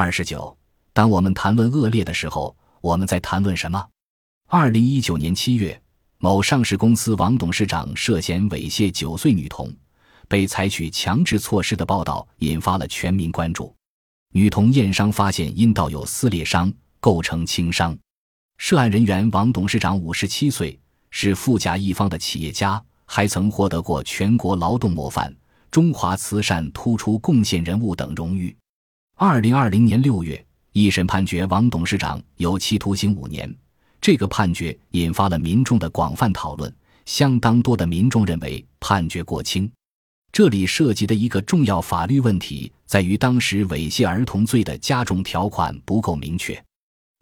[0.00, 0.56] 二十九，
[0.92, 3.84] 当我们谈论恶劣的时候，我们在谈论什么？
[4.46, 5.82] 二零一九年七月，
[6.18, 9.74] 某上市公司王董事长涉嫌猥亵九岁女童，
[10.28, 13.74] 被采取强制措施的报道引发了全民关注。
[14.32, 17.98] 女童验伤发现阴道有撕裂伤，构成轻伤。
[18.56, 20.78] 涉案人员王董事长五十七岁，
[21.10, 25.34] 是富甲一方的企业家，还曾获得过全国劳动模范、
[25.72, 28.56] 中华慈善突出贡献人物等荣誉。
[29.20, 33.52] 二零二零年六月，一审判决王董事长有期徒刑五年。
[34.00, 36.72] 这个判决引发了民众的广泛讨论，
[37.04, 39.68] 相当多的民众认为判决过轻。
[40.30, 46.56] 这里涉及的一个重要法律问题在于，当时猥亵儿童罪的加重条款不够明确。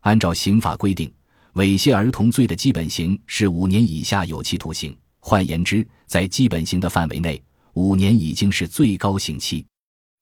[0.00, 1.10] 按照刑法规定。
[1.54, 9.64] 猥亵儿童罪的基本刑是五年以下有期徒刑，换言之，在基本刑的范围内，五年已经是最高刑期。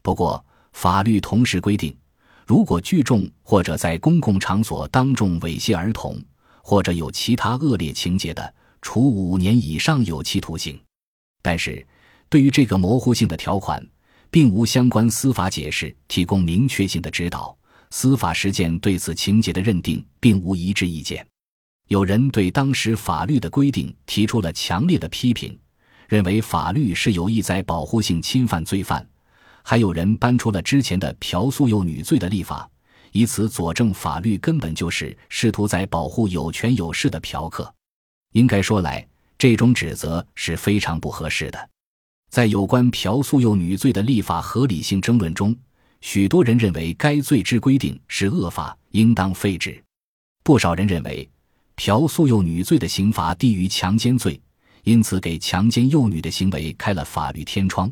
[0.05, 0.45] 不过，
[0.75, 1.97] 法律同时规定，
[2.47, 6.21] 如果聚众或者在公共场所当众猥亵儿童，
[6.63, 10.79] 或者有其他恶劣情节的，处五年以上有期徒刑。
[11.41, 11.85] 但是，
[12.29, 13.85] 对于这个模糊性的条款，
[14.31, 17.57] 并无相关司法解释提供明确性的指导。
[17.91, 21.25] 司法实践对此情节的认定并无一致意见，
[21.87, 25.57] 有人对当时法律的规定提出了强烈的批评，
[26.09, 29.01] 认为法律是有意在保护性侵犯罪犯；
[29.67, 32.71] 还有人搬出了之前的嫖宿幼女罪的立法，
[33.13, 37.75] 以此佐证法律根本就是试图在保护有权有势的嫖客。
[38.33, 39.05] 应该说来，
[39.39, 41.71] 这种指责是非常不合适的。
[42.31, 45.57] 在有关嫖宿幼女罪的立法合理性争论中。
[46.01, 49.73] 许多人认为该罪之规定是恶法，应当废止；
[50.43, 51.27] 不少人认为
[51.77, 54.39] 嫖宿幼女罪的刑罚低于强奸罪，
[54.83, 57.91] 因此给强奸幼女的行为开了法律天窗，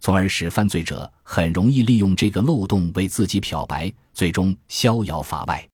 [0.00, 5.66] 从而使犯罪者很容易利用这个漏洞为自己漂白，最终逍遥法外。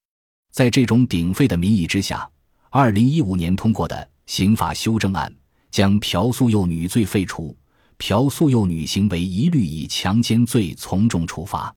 [0.53, 2.29] 在这种鼎沸的民意之下，
[2.71, 5.33] 二零一五年通过的刑法修正案
[5.71, 7.57] 将嫖宿幼女罪废除。
[7.99, 11.75] 嫖宿幼女行为一律以强奸罪从重处罚，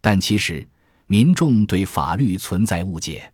[0.00, 0.64] 但其实
[1.08, 3.32] 民众对法律存在误解。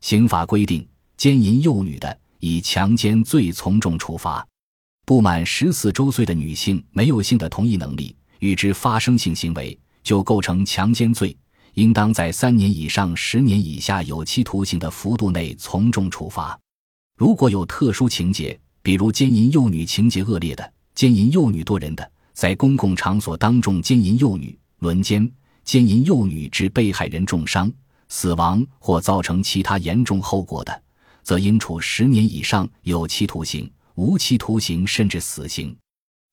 [0.00, 4.42] 刑法规定，奸淫幼女的，以强奸罪从重处罚；
[5.06, 11.34] 不满十四周岁的女性没有性的同意能力，与之发生性行为，就构成强奸罪，
[11.74, 16.58] 应当在三年以上十年以下有期徒刑的幅度内从重处罚。
[17.16, 25.30] 如果有特殊情节，比如奸淫幼女情节恶劣的，奸淫幼女多人的，在公共场所当众奸淫幼女、轮奸、
[25.62, 27.72] 奸淫幼女致被害人重伤、
[28.08, 30.82] 死亡或造成其他严重后果的，
[31.22, 35.76] 则应处十年以上有期徒刑、无期徒刑甚至死刑。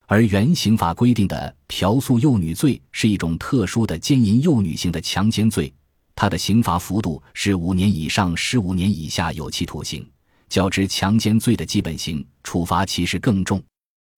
[0.06, 5.74] 而原刑法规定的嫖宿幼女罪是一种特殊的奸淫幼女性的强奸罪，
[6.13, 10.07] 它的刑罚幅度是五年以上十五年以下有期徒刑，
[10.50, 13.63] 较之强奸罪的基本刑处罚其实更重。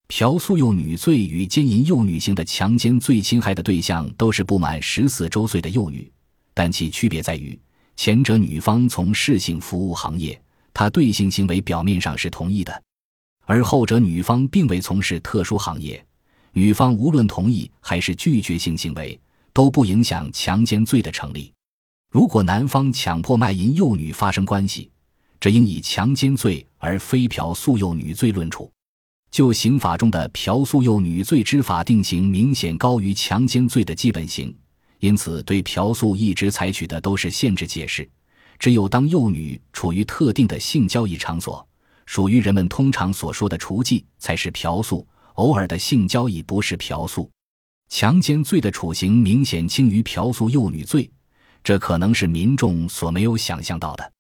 [0.08, 6.12] 嫖宿幼女罪与奸淫幼女性的强奸罪侵害的对象都是不满十四周岁的幼女，
[6.54, 7.58] 但其区别在于，
[7.96, 10.40] 前者女方从事性服务行业，
[10.74, 12.74] 她对性行为表面上是同意的；
[13.46, 16.04] 而后者女方并未从事特殊行业，
[16.52, 19.20] 女方无论同意还是拒绝性行为，
[19.54, 21.54] 都不影响强奸罪的成立。
[22.12, 24.90] 如果男方强迫卖淫幼女发生关系，
[25.40, 28.72] 这应以强奸罪而非嫖宿幼女罪论处。
[29.32, 34.56] 就刑法中的嫖宿幼女罪之法定刑明显高于强奸罪的基本刑，
[35.00, 38.10] 因此对嫖宿一直采取的都是限制解释。
[38.58, 41.68] 只有当幼女处于特定的性交易场所，
[42.06, 45.06] 属于人们通常所说的雏妓，才是嫖宿；
[45.36, 47.30] 偶尔的性交易不是嫖宿。
[47.90, 51.10] 强奸罪的处刑明显轻于嫖宿幼女罪，
[51.64, 54.12] 这可能是民众所没有想象到的。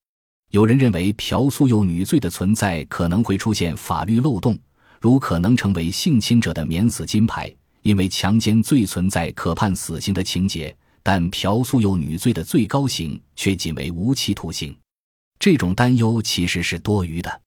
[0.51, 4.57] 有人认为嫖宿幼女罪的存在可能会出现法律漏洞。
[5.01, 7.53] 如可能成为性侵者的免死金牌，
[7.83, 14.75] 因为强奸罪存在可判死刑的情节，但嫖宿幼女罪的最高刑却仅为无期徒刑。
[15.37, 17.41] 这种担忧其实是多余的。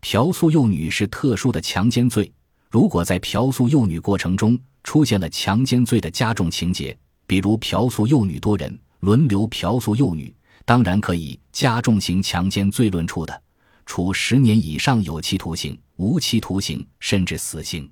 [0.00, 2.32] 嫖宿幼女是特殊的强奸罪，
[2.70, 6.96] 如果在嫖宿幼女过程中出现了强奸罪的加重情节，
[7.26, 10.32] 比如嫖宿幼女多人轮流嫖宿幼女，
[10.64, 13.42] 当然可以加重刑强奸罪论处的。
[13.84, 17.88] 处十年以上有期徒刑、无期徒刑甚至死刑。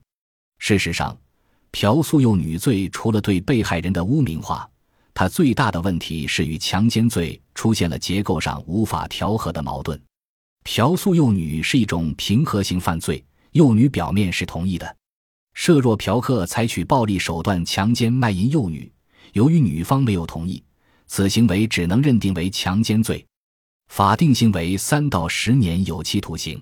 [0.59, 1.17] 事实上，
[1.73, 4.69] 嫖宿幼女罪除了对被害人的污名化，
[5.13, 10.01] 它最大的问题是与强奸罪出现了结构上无法调和的矛盾。
[10.65, 13.23] 嫖宿幼女是一种平和型犯罪，
[13.53, 14.97] 幼女表面是同意的。
[15.53, 18.91] 设若嫖客采取暴力手段强奸卖淫幼女，
[19.35, 20.65] 由于女方没有同意，
[21.07, 23.25] 此行为只能认定为强奸罪，
[23.89, 26.61] 法定刑为三到十年有期徒刑。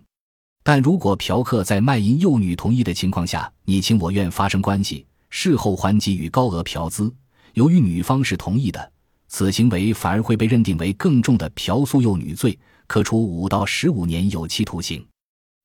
[0.65, 7.15] 但如果嫖客在卖淫幼女同意的情况下你情我愿发生关系，事后还给予高额嫖资，
[7.55, 8.93] 由于女方是同意的，
[9.29, 12.59] 此行为反而会被认定为更重的嫖宿幼女罪，
[12.93, 15.03] 可处五到十五年有期徒刑。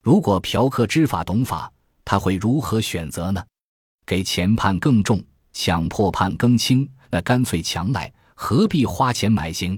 [0.02, 1.70] 如果嫖客知法懂法，
[2.06, 3.44] 他会如何选择呢？
[4.06, 5.22] 给钱判更重，
[5.52, 9.78] 强迫判更轻，那干脆强来，何必花钱买刑？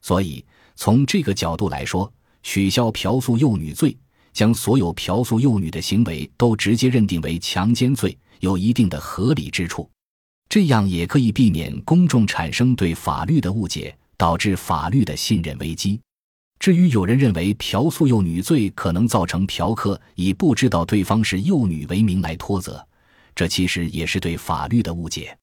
[0.00, 0.42] 所以
[0.76, 2.10] 从这个角度来说，
[2.42, 3.94] 取消嫖宿幼女罪。
[4.32, 9.90] 将所有嫖宿幼女的行为都直接认定为强奸罪，有一定的合理之处，
[10.48, 16.00] 这样也可以避免公众产生对法律的误解，导致法律的信任危机。
[16.58, 22.84] 至于有人认为嫖宿幼女罪可能造成嫖客以不知道对方是幼女为名来脱责，
[23.34, 25.36] 这其实也是对法律的误解。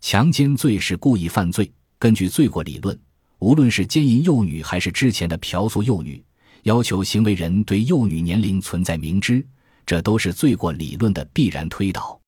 [0.00, 2.98] 强奸罪是故意犯罪，根据罪过理论，
[3.40, 6.22] 无论是奸淫幼女还是之前的嫖宿幼女。
[6.62, 9.44] 要求行为人对幼女年龄存在明知，
[9.84, 12.20] 这都是罪过理论的必然推导。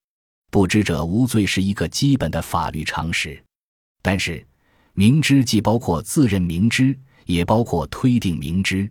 [0.51, 3.41] 不知者无罪是一个基本的法律常识。
[4.03, 4.45] 但是，
[4.93, 8.91] 明知既包括自认明知，也包括推定明知。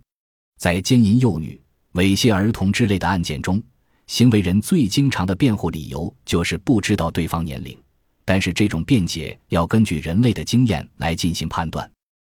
[0.59, 1.59] 在奸淫幼女、
[1.93, 3.61] 猥亵儿童之类的案件中，
[4.07, 7.77] 行为人最经常的辩护理由就是不知道对方年龄。
[8.25, 11.89] 但是，这种辩解要根据人类的经验来进行判断。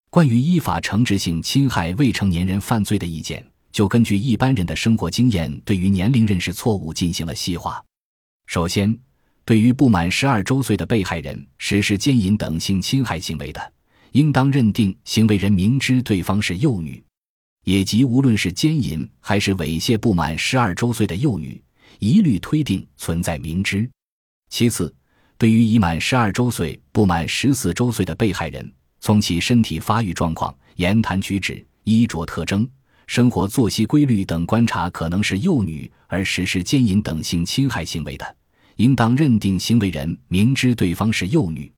[0.09, 7.83] 关于依法惩治性侵害未成年人犯罪的意见，就根据一般人的生活经验，对于年龄认识错误进行了细化。
[8.45, 8.97] 首先，
[9.43, 13.72] 对于不满十二周岁的被害人实施奸淫等性侵害行为的，
[14.13, 17.03] 应当认定行为人明知对方是幼女，
[17.65, 21.59] 也即无论是奸淫还是猥亵不满十二周岁的幼女，
[21.97, 23.89] 一律推定存在明知。
[24.49, 24.93] 其次，
[25.35, 32.69] 对于已满十二周岁不满十四周岁的被害人，从其身体发育状况、言谈举止、衣着特征、
[33.07, 38.35] 生活作息规律等观察，可能是幼女而实施奸淫等性侵害行为的，
[38.75, 41.72] 应当认定行为人明知对方是幼女。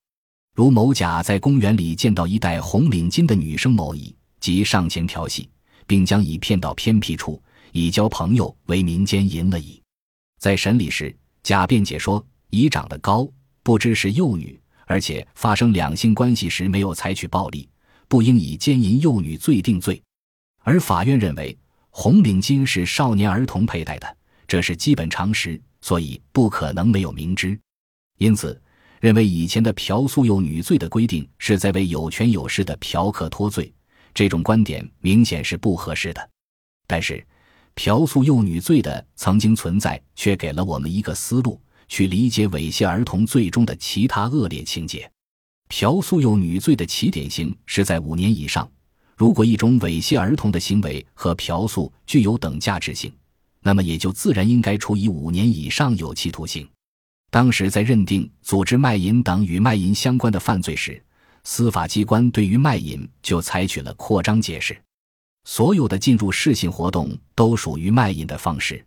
[0.56, 5.50] 如某甲在公园里见到一戴红领巾的女生某乙，即上前调戏，
[5.86, 7.44] 并将乙骗到偏僻处，
[7.74, 9.82] 以交朋友为名奸淫了乙。
[10.40, 11.14] 在审理时，
[11.44, 13.30] 甲辩解说，乙长得高，
[13.64, 14.58] 不知是幼女。
[14.88, 17.68] 而且发生两性关系时没有采取暴力，
[18.08, 20.02] 不应以奸淫幼女罪定罪。
[20.64, 21.58] 而法院认为
[21.90, 24.18] 红领巾是少年儿童佩戴的，
[24.48, 27.60] 这是基本常识，所以不可能没有明知。
[28.20, 28.62] 因此，
[29.00, 33.72] 认为以前的嫖宿幼女罪的规定是在为有权有势的嫖客脱罪，
[34.14, 36.30] 这种观点明显是不合适的。
[36.88, 37.26] 但是，
[37.76, 41.60] 嫖宿幼女罪的曾经存在，却给了我们一个思路。
[41.88, 45.08] 去理解猥亵儿童罪中的其他恶劣情节，
[45.70, 48.68] 嫖宿幼女罪的起点刑是在五年以上。
[49.16, 53.14] 如果一种猥亵儿童的行为和嫖宿具有等价值性，
[53.62, 56.68] 那么也就自然应该处以五年以上有期徒刑。
[57.36, 61.04] 当时在认定组织卖淫等与卖淫相关的犯罪时，
[61.44, 64.74] 司法机关对于卖淫就采取了扩张解释，
[65.44, 68.82] 所有的进入式性活动都属于卖淫的方式。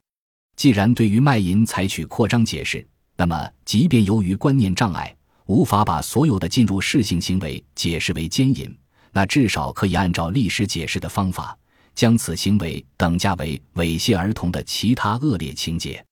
[0.57, 2.83] 既然对于卖淫采取扩张解释，
[3.19, 8.75] 那么即便由于观念障碍无法把所有的进入式性行为解释为奸淫，
[9.13, 11.55] 那至少可以按照历史解释的方法，
[11.95, 16.03] 将此行为等价为猥亵儿童的其他恶劣情节。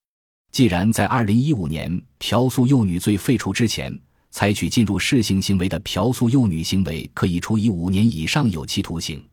[0.57, 3.95] 既然在二零一五年嫖宿幼女罪废除之前，
[4.31, 9.23] 采取进入试性行为的嫖宿幼女行为可以处以五年以上有期徒刑。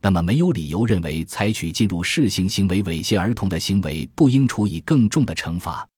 [0.00, 5.88] 那么没有理由认为采取进入试性行为猥亵儿童的行为不应处以更重的惩罚，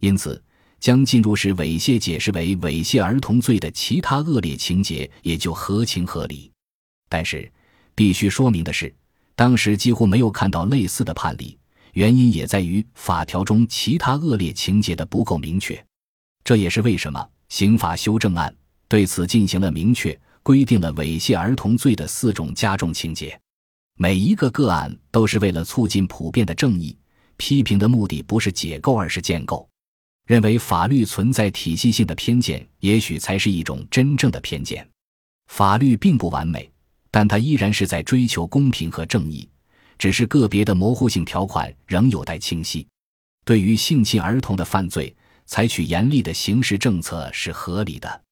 [0.00, 0.44] 因此
[0.78, 6.52] 将进入式猥亵解释为猥亵儿童罪的其他恶劣情节也就合情合理。
[7.08, 7.50] 但是
[7.94, 8.94] 必须说明的是，
[9.34, 11.56] 当时几乎没有看到类似的判例，
[11.92, 15.84] 原因也在于法条中其他恶劣情节的不够明确。
[16.44, 18.54] 这也是为什么刑法修正案
[18.88, 20.18] 对此进行了明确。
[20.42, 23.38] 规定了猥亵儿童罪的四种加重情节，
[23.98, 26.96] 每一个个案都是为了促进普遍的正义。
[27.36, 29.68] 批评的目的不是解构，而是建构。
[30.26, 34.88] 认为法律存在体系性的偏见，也许才是一种真正的偏见。
[35.48, 36.68] 法律并不完美，
[37.10, 39.46] 但它依然是在追求公平和正义。
[40.00, 42.88] 只是个别的模糊性条款仍有待清晰。
[43.44, 45.14] 对于性侵儿童的犯罪，
[45.44, 48.22] 采取严厉的刑事政策是合理的。